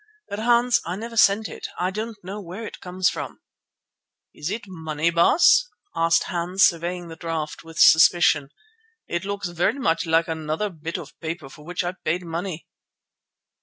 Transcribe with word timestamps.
But 0.29 0.39
Hans, 0.39 0.81
I 0.83 0.95
never 0.95 1.15
sent 1.15 1.47
it; 1.47 1.67
I 1.77 1.91
don't 1.91 2.17
know 2.23 2.41
where 2.41 2.65
it 2.65 2.79
comes 2.81 3.07
from." 3.07 3.39
"Is 4.33 4.49
it 4.49 4.63
money, 4.65 5.11
Baas?" 5.11 5.69
asked 5.95 6.23
Hans, 6.23 6.63
surveying 6.65 7.07
the 7.07 7.15
draft 7.15 7.63
with 7.63 7.77
suspicion. 7.77 8.49
"It 9.07 9.25
looks 9.25 9.49
very 9.49 9.77
much 9.77 10.07
like 10.07 10.25
the 10.25 10.47
other 10.51 10.71
bit 10.71 10.97
of 10.97 11.19
paper 11.19 11.49
for 11.49 11.63
which 11.65 11.83
I 11.83 11.91
paid 12.03 12.23
money." 12.25 12.65